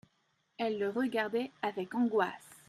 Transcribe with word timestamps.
Elle 0.57 0.79
le 0.79 0.89
regardait 0.89 1.51
avec 1.61 1.93
angoisse. 1.93 2.59